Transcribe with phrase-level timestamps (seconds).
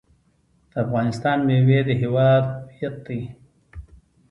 [0.71, 3.21] د افغانستان میوې د هیواد هویت دی.